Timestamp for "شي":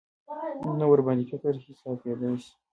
2.43-2.51